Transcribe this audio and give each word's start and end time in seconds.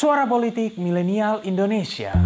Suara 0.00 0.24
Politik 0.24 0.80
Milenial 0.80 1.44
Indonesia. 1.44 2.16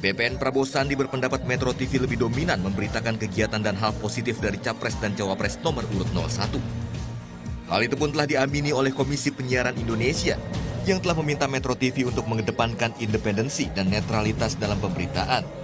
BPN 0.00 0.40
Prabowo 0.40 0.64
Sandi 0.64 0.96
berpendapat 0.96 1.44
Metro 1.44 1.76
TV 1.76 2.00
lebih 2.00 2.16
dominan 2.24 2.64
memberitakan 2.64 3.20
kegiatan 3.20 3.60
dan 3.60 3.76
hal 3.76 3.92
positif 4.00 4.40
dari 4.40 4.56
Capres 4.56 4.96
dan 4.96 5.12
Cawapres 5.12 5.60
nomor 5.60 5.84
urut 5.92 6.08
01. 6.16 6.56
Hal 7.68 7.80
itu 7.84 8.00
pun 8.00 8.08
telah 8.16 8.24
diamini 8.24 8.72
oleh 8.72 8.96
Komisi 8.96 9.28
Penyiaran 9.28 9.76
Indonesia 9.76 10.40
yang 10.88 11.04
telah 11.04 11.20
meminta 11.20 11.44
Metro 11.44 11.76
TV 11.76 12.08
untuk 12.08 12.24
mengedepankan 12.32 12.96
independensi 12.96 13.68
dan 13.76 13.92
netralitas 13.92 14.56
dalam 14.56 14.80
pemberitaan. 14.80 15.63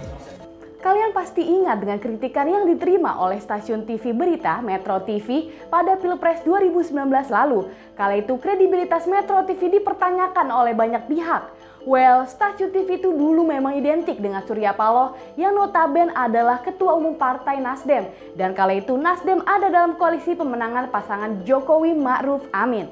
Kalian 0.81 1.13
pasti 1.13 1.45
ingat 1.45 1.77
dengan 1.77 2.01
kritikan 2.01 2.49
yang 2.49 2.65
diterima 2.65 3.13
oleh 3.21 3.37
stasiun 3.37 3.85
TV 3.85 4.17
berita 4.17 4.65
Metro 4.65 4.97
TV 5.05 5.53
pada 5.69 5.93
Pilpres 5.93 6.41
2019 6.41 7.05
lalu. 7.29 7.69
Kala 7.93 8.17
itu 8.17 8.33
kredibilitas 8.41 9.05
Metro 9.05 9.45
TV 9.45 9.77
dipertanyakan 9.77 10.49
oleh 10.49 10.73
banyak 10.73 11.05
pihak. 11.05 11.53
Well, 11.85 12.25
stasiun 12.25 12.73
TV 12.73 12.97
itu 12.97 13.13
dulu 13.13 13.45
memang 13.45 13.77
identik 13.77 14.17
dengan 14.17 14.41
Surya 14.41 14.73
Paloh 14.73 15.13
yang 15.37 15.53
notaben 15.53 16.09
adalah 16.17 16.65
ketua 16.65 16.97
umum 16.97 17.13
partai 17.13 17.61
Nasdem. 17.61 18.09
Dan 18.33 18.57
kala 18.57 18.81
itu 18.81 18.97
Nasdem 18.97 19.45
ada 19.45 19.69
dalam 19.69 20.01
koalisi 20.01 20.33
pemenangan 20.33 20.89
pasangan 20.89 21.45
Jokowi 21.45 21.93
Ma'ruf 21.93 22.41
Amin. 22.49 22.89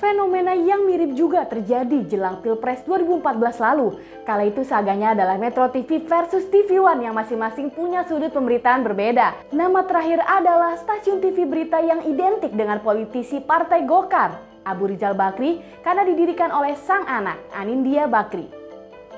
Fenomena 0.00 0.56
yang 0.56 0.88
mirip 0.88 1.12
juga 1.12 1.44
terjadi 1.44 2.08
jelang 2.08 2.40
Pilpres 2.40 2.80
2014 2.88 3.60
lalu. 3.60 4.00
Kala 4.24 4.48
itu 4.48 4.64
saganya 4.64 5.12
adalah 5.12 5.36
Metro 5.36 5.68
TV 5.68 6.00
versus 6.06 6.48
TV 6.48 6.80
One 6.80 7.04
yang 7.04 7.12
masing-masing 7.12 7.68
punya 7.68 8.06
sudut 8.08 8.32
pemberitaan 8.32 8.80
berbeda. 8.80 9.52
Nama 9.52 9.80
terakhir 9.84 10.24
adalah 10.24 10.80
stasiun 10.80 11.20
TV 11.20 11.44
berita 11.44 11.76
yang 11.84 12.00
identik 12.08 12.56
dengan 12.56 12.80
politisi 12.80 13.42
Partai 13.42 13.84
Golkar. 13.84 14.40
Abu 14.62 14.86
Rizal 14.86 15.18
Bakri 15.18 15.58
karena 15.82 16.06
didirikan 16.06 16.54
oleh 16.54 16.78
sang 16.78 17.02
anak, 17.10 17.36
Anindya 17.50 18.06
Bakri. 18.06 18.46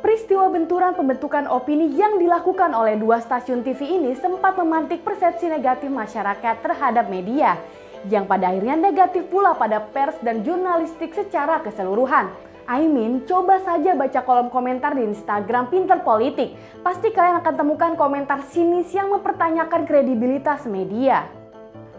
Peristiwa 0.01 0.53
benturan 0.53 0.93
pembentukan 0.93 1.49
opini 1.49 1.89
yang 1.97 2.21
dilakukan 2.21 2.77
oleh 2.77 3.01
dua 3.01 3.25
stasiun 3.25 3.65
TV 3.65 3.97
ini 4.01 4.13
sempat 4.13 4.53
memantik 4.61 5.01
persepsi 5.01 5.49
negatif 5.49 5.89
masyarakat 5.89 6.61
terhadap 6.61 7.09
media, 7.09 7.57
yang 8.09 8.29
pada 8.29 8.53
akhirnya 8.53 8.77
negatif 8.77 9.29
pula 9.33 9.57
pada 9.57 9.81
pers 9.81 10.17
dan 10.21 10.45
jurnalistik 10.45 11.13
secara 11.17 11.61
keseluruhan. 11.65 12.29
I 12.65 12.89
mean, 12.89 13.29
coba 13.29 13.61
saja 13.61 13.93
baca 13.93 14.25
kolom 14.25 14.49
komentar 14.49 14.97
di 14.97 15.05
Instagram 15.05 15.69
Pinter 15.69 16.01
Politik. 16.01 16.57
Pasti 16.81 17.13
kalian 17.13 17.45
akan 17.45 17.55
temukan 17.61 17.93
komentar 17.93 18.41
sinis 18.49 18.89
yang 18.97 19.13
mempertanyakan 19.13 19.85
kredibilitas 19.85 20.65
media. 20.65 21.44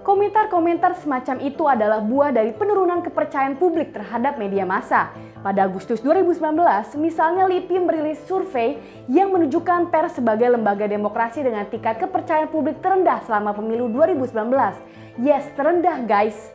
Komentar-komentar 0.05 1.01
semacam 1.01 1.41
itu 1.41 1.65
adalah 1.65 1.97
buah 1.97 2.29
dari 2.29 2.53
penurunan 2.53 3.01
kepercayaan 3.01 3.57
publik 3.57 3.89
terhadap 3.89 4.37
media 4.37 4.61
massa. 4.61 5.09
Pada 5.41 5.65
Agustus 5.65 5.97
2019, 6.05 6.93
misalnya 7.01 7.49
LIPI 7.49 7.81
merilis 7.81 8.21
survei 8.29 8.77
yang 9.09 9.33
menunjukkan 9.33 9.89
pers 9.89 10.21
sebagai 10.21 10.53
lembaga 10.53 10.85
demokrasi 10.85 11.41
dengan 11.41 11.65
tingkat 11.73 11.97
kepercayaan 11.97 12.53
publik 12.53 12.85
terendah 12.85 13.25
selama 13.25 13.57
pemilu 13.57 13.89
2019. 13.89 14.77
Yes, 15.25 15.49
terendah 15.57 16.05
guys. 16.05 16.53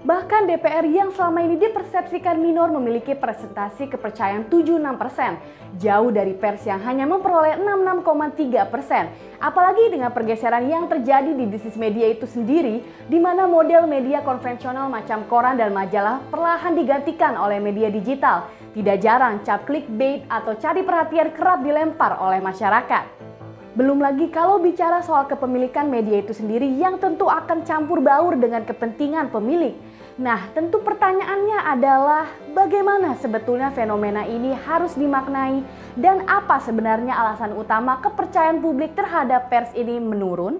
Bahkan 0.00 0.48
DPR 0.48 0.88
yang 0.88 1.12
selama 1.12 1.44
ini 1.44 1.60
dipersepsikan 1.60 2.40
minor 2.40 2.72
memiliki 2.72 3.12
presentasi 3.12 3.84
kepercayaan 3.84 4.48
76%, 4.48 5.76
jauh 5.76 6.08
dari 6.08 6.32
pers 6.32 6.64
yang 6.64 6.80
hanya 6.88 7.04
memperoleh 7.04 7.60
66,3%. 7.60 9.44
Apalagi 9.44 9.92
dengan 9.92 10.08
pergeseran 10.08 10.64
yang 10.72 10.88
terjadi 10.88 11.36
di 11.36 11.44
bisnis 11.44 11.76
media 11.76 12.08
itu 12.08 12.24
sendiri, 12.24 12.80
di 13.12 13.18
mana 13.20 13.44
model 13.44 13.84
media 13.84 14.24
konvensional 14.24 14.88
macam 14.88 15.28
koran 15.28 15.60
dan 15.60 15.68
majalah 15.68 16.24
perlahan 16.32 16.72
digantikan 16.72 17.36
oleh 17.36 17.60
media 17.60 17.92
digital. 17.92 18.48
Tidak 18.72 18.96
jarang 19.04 19.44
cap 19.44 19.68
clickbait 19.68 20.24
atau 20.32 20.56
cari 20.56 20.80
perhatian 20.80 21.28
kerap 21.36 21.60
dilempar 21.60 22.16
oleh 22.24 22.40
masyarakat. 22.40 23.29
Belum 23.70 24.02
lagi 24.02 24.26
kalau 24.34 24.58
bicara 24.58 24.98
soal 24.98 25.30
kepemilikan 25.30 25.86
media 25.86 26.18
itu 26.18 26.34
sendiri 26.34 26.66
yang 26.74 26.98
tentu 26.98 27.30
akan 27.30 27.62
campur 27.62 28.02
baur 28.02 28.34
dengan 28.34 28.66
kepentingan 28.66 29.30
pemilik. 29.30 29.78
Nah, 30.18 30.50
tentu 30.52 30.82
pertanyaannya 30.82 31.58
adalah 31.70 32.26
bagaimana 32.50 33.14
sebetulnya 33.22 33.70
fenomena 33.70 34.26
ini 34.26 34.58
harus 34.66 34.98
dimaknai 34.98 35.62
dan 35.94 36.26
apa 36.26 36.58
sebenarnya 36.58 37.14
alasan 37.14 37.54
utama 37.54 38.02
kepercayaan 38.02 38.58
publik 38.58 38.98
terhadap 38.98 39.46
pers 39.46 39.70
ini 39.78 40.02
menurun? 40.02 40.58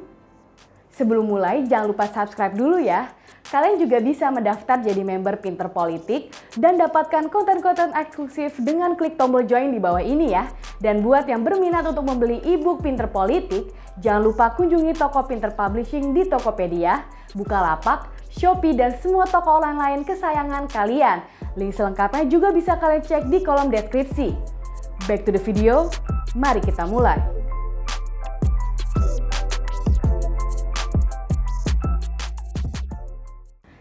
Sebelum 0.90 1.30
mulai, 1.30 1.64
jangan 1.64 1.94
lupa 1.94 2.10
subscribe 2.10 2.54
dulu 2.54 2.82
ya. 2.82 3.08
Kalian 3.50 3.82
juga 3.82 3.98
bisa 3.98 4.30
mendaftar 4.30 4.78
jadi 4.78 5.02
member 5.02 5.42
Pinter 5.42 5.66
Politik 5.66 6.30
dan 6.54 6.78
dapatkan 6.78 7.26
konten-konten 7.34 7.90
eksklusif 7.98 8.54
dengan 8.62 8.94
klik 8.94 9.18
tombol 9.18 9.42
join 9.42 9.74
di 9.74 9.82
bawah 9.82 10.02
ini 10.02 10.30
ya. 10.30 10.46
Dan 10.78 11.02
buat 11.02 11.26
yang 11.26 11.42
berminat 11.42 11.82
untuk 11.82 12.06
membeli 12.06 12.38
e-book 12.46 12.82
Pinter 12.86 13.10
Politik, 13.10 13.74
jangan 13.98 14.22
lupa 14.22 14.54
kunjungi 14.54 14.94
toko 14.94 15.26
Pinter 15.26 15.50
Publishing 15.50 16.14
di 16.14 16.30
Tokopedia, 16.30 17.02
Bukalapak, 17.34 18.10
Shopee, 18.30 18.78
dan 18.78 18.94
semua 19.02 19.26
toko 19.26 19.58
online 19.58 19.78
lain 19.82 20.00
kesayangan 20.06 20.70
kalian. 20.70 21.18
Link 21.58 21.74
selengkapnya 21.74 22.30
juga 22.30 22.54
bisa 22.54 22.78
kalian 22.78 23.02
cek 23.02 23.26
di 23.26 23.42
kolom 23.42 23.66
deskripsi. 23.74 24.30
Back 25.10 25.26
to 25.26 25.34
the 25.34 25.42
video, 25.42 25.90
mari 26.38 26.62
kita 26.62 26.86
mulai. 26.86 27.39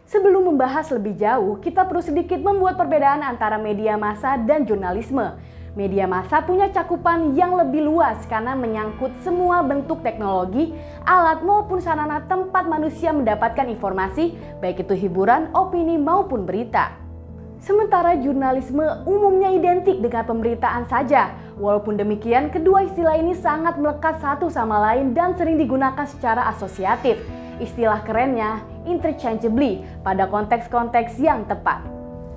Sebelum 0.09 0.49
membahas 0.49 0.89
lebih 0.89 1.21
jauh, 1.21 1.61
kita 1.61 1.85
perlu 1.85 2.01
sedikit 2.01 2.41
membuat 2.41 2.81
perbedaan 2.81 3.21
antara 3.21 3.61
media 3.61 3.93
massa 3.93 4.41
dan 4.41 4.65
jurnalisme. 4.65 5.37
Media 5.77 6.09
massa 6.09 6.41
punya 6.41 6.65
cakupan 6.73 7.37
yang 7.37 7.53
lebih 7.53 7.85
luas 7.85 8.17
karena 8.25 8.57
menyangkut 8.57 9.13
semua 9.21 9.61
bentuk 9.61 10.01
teknologi, 10.01 10.73
alat 11.05 11.45
maupun 11.45 11.77
sarana 11.77 12.25
tempat 12.25 12.65
manusia 12.65 13.13
mendapatkan 13.13 13.69
informasi, 13.69 14.33
baik 14.57 14.81
itu 14.81 14.97
hiburan, 14.97 15.53
opini 15.53 15.93
maupun 16.01 16.41
berita. 16.41 16.89
Sementara 17.61 18.17
jurnalisme 18.17 19.05
umumnya 19.05 19.53
identik 19.53 20.01
dengan 20.01 20.25
pemberitaan 20.25 20.89
saja. 20.89 21.37
Walaupun 21.61 22.01
demikian, 22.01 22.49
kedua 22.49 22.89
istilah 22.89 23.13
ini 23.13 23.37
sangat 23.37 23.77
melekat 23.77 24.17
satu 24.17 24.49
sama 24.49 24.81
lain 24.89 25.13
dan 25.13 25.37
sering 25.37 25.61
digunakan 25.61 26.09
secara 26.09 26.49
asosiatif. 26.49 27.21
Istilah 27.61 28.01
kerennya 28.01 28.65
interchangeably 28.87 29.83
pada 30.05 30.29
konteks-konteks 30.29 31.17
yang 31.19 31.47
tepat. 31.47 31.83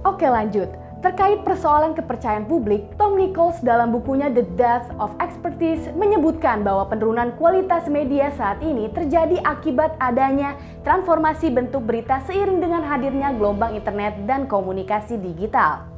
Oke 0.03 0.27
lanjut, 0.27 0.71
Terkait 1.03 1.43
persoalan 1.43 1.99
kepercayaan 1.99 2.47
publik, 2.47 2.87
Tom 2.95 3.19
Nichols 3.19 3.59
dalam 3.59 3.91
bukunya 3.91 4.31
The 4.31 4.47
Death 4.55 4.87
of 5.03 5.11
Expertise 5.19 5.91
menyebutkan 5.99 6.63
bahwa 6.63 6.87
penurunan 6.87 7.35
kualitas 7.43 7.91
media 7.91 8.31
saat 8.39 8.63
ini 8.63 8.87
terjadi 8.95 9.43
akibat 9.43 9.99
adanya 9.99 10.55
transformasi 10.87 11.51
bentuk 11.51 11.83
berita 11.91 12.23
seiring 12.23 12.63
dengan 12.63 12.87
hadirnya 12.87 13.35
gelombang 13.35 13.75
internet 13.75 14.15
dan 14.31 14.47
komunikasi 14.47 15.19
digital. 15.19 15.91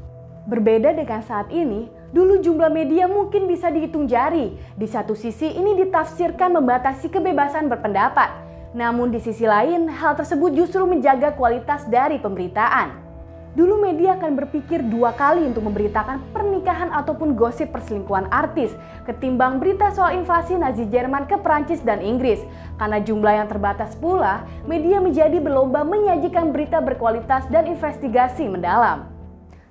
Berbeda 0.49 0.97
dengan 0.97 1.21
saat 1.21 1.53
ini, 1.53 1.84
dulu 2.16 2.41
jumlah 2.41 2.72
media 2.72 3.05
mungkin 3.05 3.44
bisa 3.44 3.69
dihitung 3.69 4.09
jari. 4.09 4.56
Di 4.72 4.88
satu 4.88 5.12
sisi 5.12 5.53
ini 5.53 5.84
ditafsirkan 5.84 6.56
membatasi 6.56 7.12
kebebasan 7.12 7.69
berpendapat. 7.69 8.44
Namun 8.74 9.14
di 9.14 9.22
sisi 9.22 9.46
lain, 9.46 9.86
hal 9.86 10.18
tersebut 10.18 10.50
justru 10.50 10.82
menjaga 10.82 11.30
kualitas 11.38 11.86
dari 11.86 12.18
pemberitaan. 12.18 13.06
Dulu 13.54 13.78
media 13.78 14.18
akan 14.18 14.34
berpikir 14.34 14.82
dua 14.90 15.14
kali 15.14 15.46
untuk 15.46 15.62
memberitakan 15.70 16.18
pernikahan 16.34 16.90
ataupun 16.90 17.38
gosip 17.38 17.70
perselingkuhan 17.70 18.26
artis 18.34 18.74
ketimbang 19.06 19.62
berita 19.62 19.94
soal 19.94 20.18
invasi 20.18 20.58
Nazi 20.58 20.90
Jerman 20.90 21.30
ke 21.30 21.38
Prancis 21.38 21.78
dan 21.86 22.02
Inggris. 22.02 22.43
Karena 22.82 22.99
jumlah 22.99 23.31
yang 23.31 23.46
terbatas 23.46 23.94
pula, 23.94 24.43
media 24.66 24.99
menjadi 24.99 25.38
berlomba 25.38 25.87
menyajikan 25.87 26.50
berita 26.50 26.82
berkualitas 26.82 27.46
dan 27.46 27.70
investigasi 27.70 28.50
mendalam. 28.50 29.13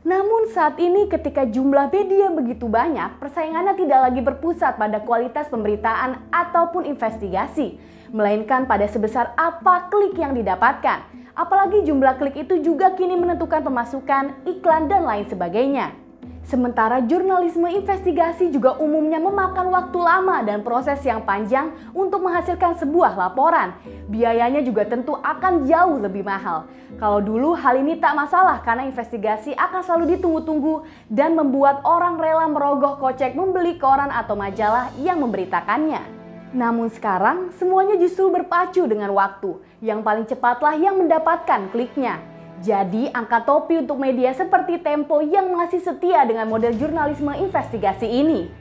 Namun 0.04 0.52
saat 0.52 0.76
ini 0.84 1.08
ketika 1.08 1.48
jumlah 1.48 1.88
media 1.88 2.28
begitu 2.28 2.68
banyak, 2.68 3.24
persaingannya 3.24 3.72
tidak 3.80 4.00
lagi 4.04 4.20
berpusat 4.20 4.76
pada 4.76 5.00
kualitas 5.00 5.48
pemberitaan 5.48 6.28
ataupun 6.28 6.84
investigasi, 6.84 7.80
melainkan 8.12 8.68
pada 8.68 8.84
sebesar 8.92 9.32
apa 9.40 9.88
klik 9.88 10.20
yang 10.20 10.36
didapatkan. 10.36 11.08
Apalagi 11.40 11.88
jumlah 11.88 12.20
klik 12.20 12.36
itu 12.36 12.60
juga 12.60 12.92
kini 13.00 13.16
menentukan 13.16 13.64
pemasukan, 13.64 14.44
iklan, 14.44 14.92
dan 14.92 15.08
lain 15.08 15.24
sebagainya. 15.32 16.03
Sementara 16.44 17.00
jurnalisme 17.00 17.72
investigasi 17.72 18.52
juga 18.52 18.76
umumnya 18.76 19.16
memakan 19.16 19.72
waktu 19.72 19.96
lama 19.96 20.44
dan 20.44 20.60
proses 20.60 21.00
yang 21.08 21.24
panjang 21.24 21.72
untuk 21.96 22.20
menghasilkan 22.20 22.76
sebuah 22.84 23.16
laporan. 23.16 23.72
Biayanya 24.12 24.60
juga 24.60 24.84
tentu 24.84 25.16
akan 25.16 25.64
jauh 25.64 26.04
lebih 26.04 26.28
mahal. 26.28 26.68
Kalau 27.00 27.24
dulu 27.24 27.56
hal 27.56 27.80
ini 27.80 27.96
tak 27.96 28.20
masalah 28.20 28.60
karena 28.60 28.84
investigasi 28.92 29.56
akan 29.56 29.82
selalu 29.88 30.20
ditunggu-tunggu 30.20 30.84
dan 31.08 31.32
membuat 31.40 31.80
orang 31.88 32.20
rela 32.20 32.52
merogoh 32.52 33.00
kocek 33.00 33.40
membeli 33.40 33.80
koran 33.80 34.12
atau 34.12 34.36
majalah 34.36 34.92
yang 35.00 35.24
memberitakannya. 35.24 36.04
Namun 36.54 36.92
sekarang 36.92 37.56
semuanya 37.56 37.96
justru 37.96 38.28
berpacu 38.30 38.84
dengan 38.84 39.16
waktu. 39.16 39.58
Yang 39.80 40.00
paling 40.06 40.26
cepatlah 40.28 40.76
yang 40.76 41.00
mendapatkan 41.00 41.72
kliknya. 41.72 42.33
Jadi 42.62 43.10
angkat 43.10 43.50
topi 43.50 43.82
untuk 43.82 43.98
media 43.98 44.30
seperti 44.38 44.78
Tempo 44.78 45.24
yang 45.26 45.50
masih 45.58 45.82
setia 45.82 46.22
dengan 46.28 46.46
model 46.46 46.78
jurnalisme 46.78 47.34
investigasi 47.34 48.06
ini. 48.06 48.52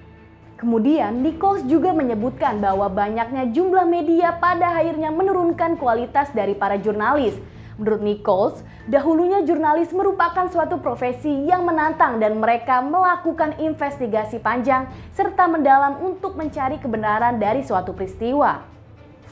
Kemudian 0.57 1.21
Nichols 1.21 1.67
juga 1.67 1.91
menyebutkan 1.91 2.63
bahwa 2.63 2.87
banyaknya 2.87 3.51
jumlah 3.51 3.83
media 3.83 4.39
pada 4.39 4.79
akhirnya 4.79 5.11
menurunkan 5.11 5.75
kualitas 5.75 6.31
dari 6.31 6.55
para 6.55 6.79
jurnalis. 6.79 7.35
Menurut 7.77 8.01
Nichols, 8.01 8.57
dahulunya 8.87 9.43
jurnalis 9.43 9.91
merupakan 9.91 10.47
suatu 10.49 10.79
profesi 10.79 11.51
yang 11.51 11.67
menantang 11.67 12.23
dan 12.23 12.39
mereka 12.39 12.79
melakukan 12.79 13.59
investigasi 13.59 14.39
panjang 14.39 14.87
serta 15.13 15.51
mendalam 15.51 15.99
untuk 15.99 16.39
mencari 16.39 16.79
kebenaran 16.79 17.43
dari 17.43 17.67
suatu 17.67 17.91
peristiwa. 17.91 18.72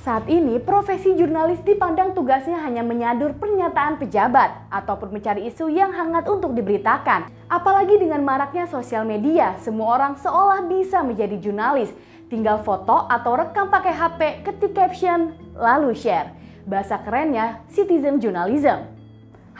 Saat 0.01 0.33
ini, 0.33 0.57
profesi 0.57 1.13
jurnalis 1.13 1.61
dipandang 1.61 2.17
tugasnya 2.17 2.57
hanya 2.65 2.81
menyadur 2.81 3.37
pernyataan 3.37 4.01
pejabat 4.01 4.73
ataupun 4.73 5.13
mencari 5.13 5.45
isu 5.53 5.69
yang 5.69 5.93
hangat 5.93 6.25
untuk 6.25 6.57
diberitakan. 6.57 7.29
Apalagi 7.53 8.01
dengan 8.01 8.25
maraknya 8.25 8.65
sosial 8.65 9.05
media, 9.05 9.61
semua 9.61 10.01
orang 10.01 10.17
seolah 10.17 10.65
bisa 10.65 11.05
menjadi 11.05 11.37
jurnalis. 11.37 11.93
Tinggal 12.33 12.65
foto 12.65 13.05
atau 13.13 13.37
rekam 13.37 13.69
pakai 13.69 13.93
HP, 13.93 14.21
ketik 14.41 14.73
caption, 14.73 15.37
lalu 15.53 15.93
share. 15.93 16.33
Bahasa 16.65 16.97
kerennya, 17.05 17.61
citizen 17.69 18.25
journalism. 18.25 19.00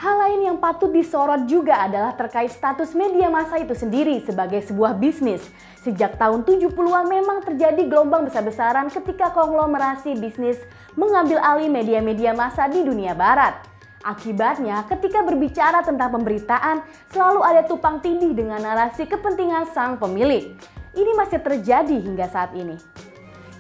Hal 0.01 0.17
lain 0.17 0.49
yang 0.49 0.57
patut 0.57 0.89
disorot 0.89 1.45
juga 1.45 1.77
adalah 1.77 2.17
terkait 2.17 2.49
status 2.49 2.97
media 2.97 3.29
massa 3.29 3.61
itu 3.61 3.77
sendiri 3.77 4.25
sebagai 4.25 4.65
sebuah 4.65 4.97
bisnis. 4.97 5.45
Sejak 5.85 6.17
tahun 6.17 6.41
70-an 6.49 7.05
memang 7.05 7.45
terjadi 7.45 7.85
gelombang 7.85 8.25
besar-besaran 8.25 8.89
ketika 8.89 9.29
konglomerasi 9.37 10.17
bisnis 10.17 10.57
mengambil 10.97 11.37
alih 11.45 11.69
media-media 11.69 12.33
massa 12.33 12.65
di 12.65 12.81
dunia 12.81 13.13
barat. 13.13 13.61
Akibatnya, 14.01 14.89
ketika 14.89 15.21
berbicara 15.21 15.85
tentang 15.85 16.17
pemberitaan, 16.17 16.81
selalu 17.13 17.45
ada 17.45 17.69
tupang 17.69 18.01
tindih 18.01 18.33
dengan 18.33 18.57
narasi 18.57 19.05
kepentingan 19.05 19.69
sang 19.69 20.01
pemilik. 20.01 20.57
Ini 20.97 21.13
masih 21.13 21.45
terjadi 21.45 22.01
hingga 22.01 22.25
saat 22.33 22.57
ini. 22.57 22.81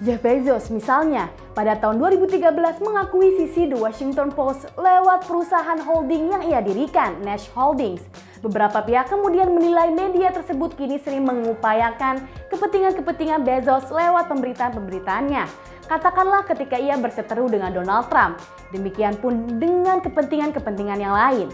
Jeff 0.00 0.25
Bezos 0.25 0.73
misalnya 0.73 1.29
pada 1.52 1.76
tahun 1.76 2.00
2013 2.00 2.56
mengakui 2.81 3.37
sisi 3.37 3.69
The 3.69 3.76
Washington 3.76 4.32
Post 4.32 4.73
lewat 4.81 5.29
perusahaan 5.29 5.76
holding 5.76 6.32
yang 6.32 6.43
ia 6.49 6.64
dirikan, 6.64 7.20
Nash 7.20 7.52
Holdings. 7.52 8.00
Beberapa 8.41 8.81
pihak 8.81 9.12
kemudian 9.12 9.52
menilai 9.52 9.93
media 9.93 10.32
tersebut 10.32 10.73
kini 10.73 10.97
sering 11.05 11.29
mengupayakan 11.29 12.25
kepentingan-kepentingan 12.49 13.44
Bezos 13.44 13.93
lewat 13.93 14.32
pemberitaan-pemberitaannya. 14.32 15.44
Katakanlah 15.85 16.49
ketika 16.49 16.81
ia 16.81 16.96
berseteru 16.96 17.53
dengan 17.53 17.69
Donald 17.76 18.08
Trump, 18.08 18.41
demikian 18.73 19.20
pun 19.20 19.61
dengan 19.61 20.00
kepentingan-kepentingan 20.00 20.96
yang 20.96 21.12
lain. 21.12 21.53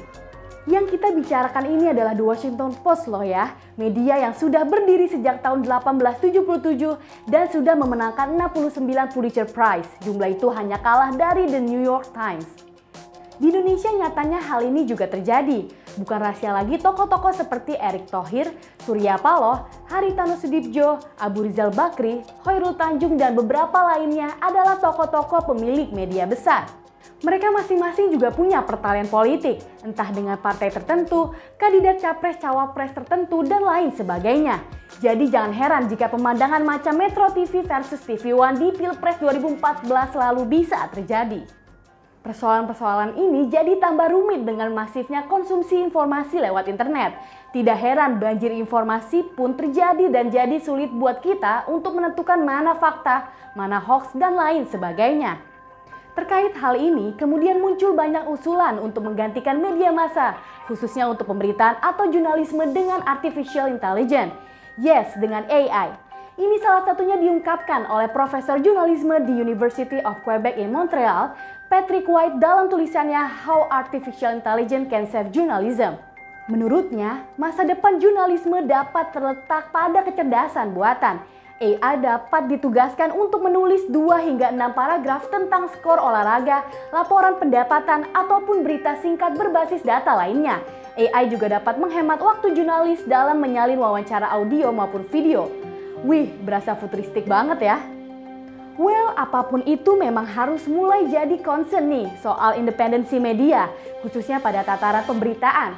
Yang 0.67 0.99
kita 0.99 1.15
bicarakan 1.15 1.79
ini 1.79 1.95
adalah 1.95 2.11
The 2.11 2.27
Washington 2.27 2.75
Post 2.83 3.07
loh 3.07 3.23
ya, 3.23 3.55
media 3.79 4.19
yang 4.19 4.35
sudah 4.35 4.67
berdiri 4.67 5.07
sejak 5.07 5.39
tahun 5.39 5.63
1877 5.63 7.31
dan 7.31 7.47
sudah 7.47 7.79
memenangkan 7.79 8.35
69 8.35 9.15
Pulitzer 9.15 9.47
Prize. 9.47 9.87
Jumlah 10.03 10.35
itu 10.35 10.51
hanya 10.51 10.83
kalah 10.83 11.15
dari 11.15 11.47
The 11.47 11.63
New 11.63 11.79
York 11.79 12.11
Times. 12.11 12.51
Di 13.39 13.55
Indonesia 13.55 13.95
nyatanya 13.95 14.43
hal 14.43 14.67
ini 14.67 14.83
juga 14.91 15.07
terjadi. 15.07 15.71
Bukan 16.03 16.19
rahasia 16.19 16.51
lagi 16.51 16.83
tokoh-tokoh 16.83 17.31
seperti 17.31 17.79
Erick 17.79 18.11
Thohir, 18.11 18.51
Surya 18.83 19.23
Paloh, 19.23 19.71
Haritano 19.87 20.35
Sudibjo, 20.35 20.99
Abu 21.23 21.47
Rizal 21.47 21.71
Bakri, 21.71 22.27
Hoirul 22.43 22.75
Tanjung, 22.75 23.15
dan 23.15 23.39
beberapa 23.39 23.95
lainnya 23.95 24.35
adalah 24.43 24.83
tokoh-tokoh 24.83 25.55
pemilik 25.55 25.95
media 25.95 26.27
besar. 26.27 26.86
Mereka 27.25 27.49
masing-masing 27.49 28.13
juga 28.13 28.29
punya 28.29 28.61
pertalian 28.61 29.09
politik, 29.09 29.59
entah 29.81 30.13
dengan 30.13 30.37
partai 30.37 30.69
tertentu, 30.69 31.33
kandidat 31.57 31.99
capres-cawapres 31.99 32.93
tertentu, 32.93 33.41
dan 33.43 33.65
lain 33.65 33.91
sebagainya. 33.97 34.61
Jadi 35.01 35.33
jangan 35.33 35.53
heran 35.57 35.89
jika 35.89 36.13
pemandangan 36.13 36.61
macam 36.61 36.95
Metro 36.97 37.29
TV 37.33 37.65
versus 37.65 38.01
TV 38.05 38.37
One 38.37 38.61
di 38.61 38.69
Pilpres 38.73 39.17
2014 39.19 39.89
lalu 40.13 40.43
bisa 40.61 40.85
terjadi. 40.93 41.43
Persoalan-persoalan 42.27 43.15
ini 43.15 43.47
jadi 43.47 43.79
tambah 43.79 44.11
rumit 44.11 44.43
dengan 44.43 44.75
masifnya 44.75 45.31
konsumsi 45.31 45.79
informasi 45.79 46.43
lewat 46.43 46.67
internet. 46.67 47.15
Tidak 47.55 47.79
heran 47.79 48.19
banjir 48.19 48.51
informasi 48.51 49.23
pun 49.39 49.55
terjadi 49.55 50.11
dan 50.11 50.35
jadi 50.35 50.59
sulit 50.59 50.91
buat 50.91 51.23
kita 51.23 51.71
untuk 51.71 51.95
menentukan 51.95 52.43
mana 52.43 52.75
fakta, 52.75 53.31
mana 53.55 53.79
hoax, 53.79 54.11
dan 54.19 54.35
lain 54.35 54.67
sebagainya. 54.67 55.39
Terkait 56.17 56.57
hal 56.57 56.81
ini, 56.81 57.13
kemudian 57.21 57.61
muncul 57.61 57.93
banyak 57.93 58.25
usulan 58.25 58.81
untuk 58.81 59.05
menggantikan 59.05 59.61
media 59.61 59.93
massa, 59.93 60.41
khususnya 60.65 61.05
untuk 61.13 61.29
pemberitaan 61.29 61.77
atau 61.85 62.09
jurnalisme 62.09 62.65
dengan 62.73 63.05
artificial 63.05 63.69
intelligence. 63.69 64.33
Yes, 64.81 65.13
dengan 65.21 65.45
AI. 65.45 65.93
Ini 66.41 66.57
salah 66.65 66.89
satunya 66.89 67.21
diungkapkan 67.21 67.85
oleh 67.89 68.09
Profesor 68.09 68.57
Jurnalisme 68.61 69.29
di 69.29 69.37
University 69.37 70.01
of 70.05 70.21
Quebec 70.25 70.57
in 70.57 70.73
Montreal, 70.73 71.37
Patrick 71.69 72.09
White 72.09 72.41
dalam 72.41 72.73
tulisannya 72.73 73.21
How 73.45 73.69
Artificial 73.69 74.41
Intelligence 74.41 74.89
Can 74.89 75.05
Save 75.13 75.33
Journalism. 75.33 76.01
Menurutnya, 76.49 77.29
masa 77.37 77.65
depan 77.65 78.01
jurnalisme 78.01 78.65
dapat 78.65 79.13
terletak 79.13 79.69
pada 79.69 80.01
kecerdasan 80.01 80.73
buatan, 80.73 81.21
AI 81.57 81.97
dapat 82.05 82.53
ditugaskan 82.53 83.17
untuk 83.17 83.41
menulis 83.41 83.89
2 83.89 84.29
hingga 84.29 84.53
6 84.53 84.77
paragraf 84.77 85.33
tentang 85.33 85.73
skor 85.73 85.97
olahraga, 85.97 86.69
laporan 86.93 87.41
pendapatan, 87.41 88.05
ataupun 88.13 88.61
berita 88.61 89.01
singkat 89.01 89.33
berbasis 89.41 89.81
data 89.81 90.13
lainnya. 90.13 90.61
AI 91.01 91.33
juga 91.33 91.57
dapat 91.57 91.81
menghemat 91.81 92.21
waktu 92.21 92.53
jurnalis 92.53 93.01
dalam 93.09 93.41
menyalin 93.41 93.81
wawancara 93.81 94.29
audio 94.37 94.69
maupun 94.69 95.09
video. 95.09 95.49
Wih, 96.05 96.29
berasa 96.45 96.77
futuristik 96.77 97.25
banget 97.25 97.73
ya. 97.73 97.81
Well, 98.77 99.17
apa 99.17 99.49
pun 99.49 99.65
itu 99.65 99.97
memang 99.97 100.29
harus 100.29 100.69
mulai 100.69 101.09
jadi 101.09 101.41
concern 101.41 101.89
nih 101.89 102.21
soal 102.21 102.61
independensi 102.61 103.17
media, 103.17 103.73
khususnya 104.05 104.45
pada 104.45 104.61
tataran 104.61 105.09
pemberitaan. 105.09 105.73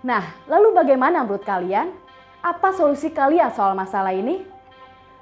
Nah, 0.00 0.24
lalu 0.48 0.72
bagaimana 0.72 1.20
menurut 1.20 1.44
kalian? 1.44 1.92
Apa 2.40 2.72
solusi 2.72 3.12
kalian 3.12 3.52
soal 3.52 3.76
masalah 3.76 4.16
ini? 4.16 4.56